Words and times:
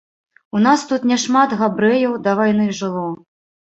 У 0.55 0.61
нас 0.67 0.85
тут 0.91 1.05
няшмат 1.11 1.49
габрэяў 1.61 2.17
да 2.29 2.37
вайны 2.43 2.69
жыло. 2.79 3.07